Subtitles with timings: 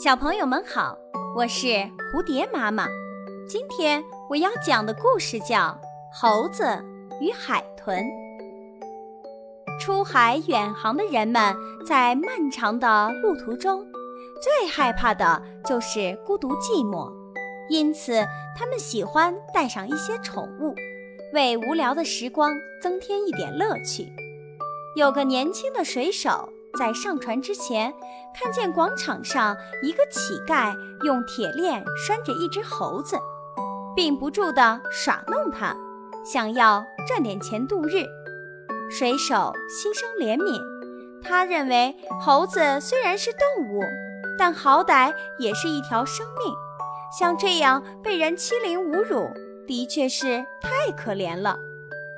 [0.00, 0.96] 小朋友们好，
[1.34, 2.86] 我是蝴蝶妈妈。
[3.48, 4.00] 今天
[4.30, 5.56] 我要讲的故事叫
[6.14, 6.62] 《猴子
[7.20, 8.04] 与海豚》。
[9.80, 11.52] 出海远航的人们
[11.84, 13.84] 在漫长的路途中，
[14.40, 17.12] 最害怕的就是孤独寂寞，
[17.68, 18.24] 因此
[18.56, 20.76] 他们喜欢带上一些宠物，
[21.32, 24.12] 为无聊的时光增添一点乐趣。
[24.94, 26.52] 有个年轻的水手。
[26.76, 27.92] 在上船之前，
[28.38, 33.16] 看见广场上一个乞丐用铁链拴着一只猴子，
[33.96, 35.74] 并不住地耍弄它，
[36.24, 38.04] 想要赚点钱度日。
[38.90, 40.62] 水手心生怜悯，
[41.22, 43.82] 他认为猴子虽然是动物，
[44.38, 46.54] 但好歹也是一条生命，
[47.18, 49.28] 像这样被人欺凌侮辱，
[49.66, 51.58] 的确是太可怜了。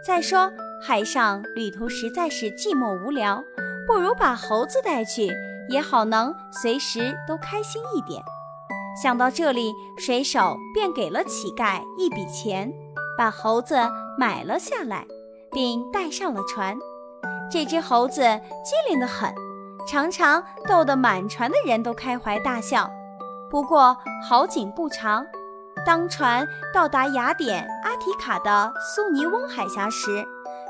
[0.06, 3.42] 再说，海上旅途实在是寂寞无聊。
[3.90, 5.28] 不如把猴子带去，
[5.68, 8.22] 也好能随时都开心一点。
[9.02, 12.72] 想到这里，水手便给了乞丐一笔钱，
[13.18, 13.76] 把猴子
[14.16, 15.04] 买了下来，
[15.50, 16.78] 并带上了船。
[17.50, 19.34] 这只猴子机灵得很，
[19.88, 22.88] 常常逗得满船的人都开怀大笑。
[23.50, 25.26] 不过好景不长，
[25.84, 30.24] 当船到达雅典阿提卡的苏尼翁海峡时，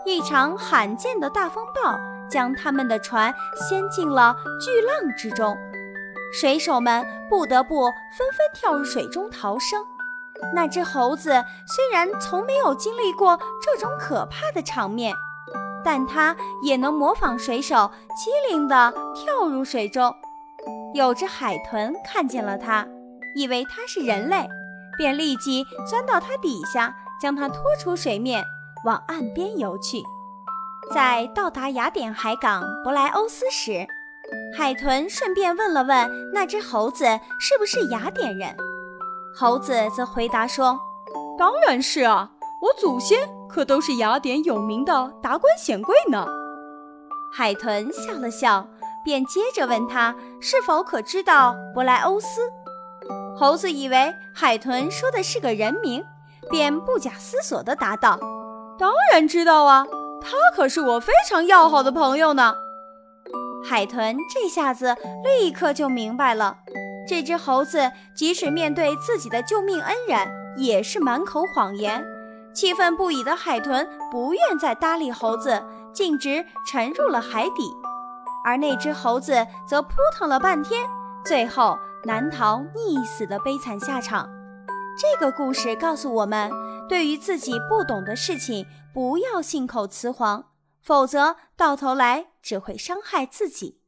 [0.07, 2.01] 一场罕见的大风暴。
[2.31, 5.57] 将他们的船掀进了巨浪之中，
[6.33, 7.93] 水手们不得不纷
[8.33, 9.85] 纷跳入水中逃生。
[10.55, 15.15] 那只猴子虽然从没有经历过这种可怕的场面，
[15.85, 20.15] 但它也能模仿水手机灵地跳入水中。
[20.95, 22.87] 有只海豚看见了它，
[23.35, 24.49] 以为它是人类，
[24.97, 28.43] 便立即钻到它底下，将它拖出水面，
[28.85, 30.03] 往岸边游去。
[30.93, 33.87] 在到达雅典海港博莱欧斯时，
[34.57, 37.05] 海豚顺便问了问那只猴子
[37.39, 38.57] 是不是雅典人。
[39.33, 40.77] 猴子则回答说
[41.39, 46.27] ：“当然是啊，我祖先可都是雅典有名的达官显贵呢。”
[47.33, 48.67] 海豚笑了笑，
[49.05, 52.41] 便接着问他是否可知道博莱欧斯。
[53.39, 56.05] 猴子以为海豚说的是个人名，
[56.51, 58.19] 便不假思索地答道
[58.77, 59.87] ：“当然知道啊。”
[60.21, 62.55] 他可是我非常要好的朋友呢。
[63.63, 66.59] 海豚这下子立刻就明白了，
[67.07, 72.05] 这只猴子即使面对自己的救命恩人，也是满口谎言。
[72.55, 77.73] 气愤不已的海豚不愿再搭理猴子，径直沉入了海底。
[78.45, 80.89] 而那只猴子则扑腾了半天，
[81.25, 84.27] 最后难逃溺死的悲惨下场。
[85.01, 86.51] 这个故事告诉我们。
[86.87, 90.51] 对于自己不懂的事情，不要信口雌黄，
[90.83, 93.80] 否则到头来只会伤害自己。